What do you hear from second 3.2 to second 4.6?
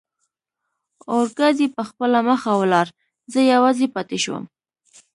زه یوازې پاتې شوم.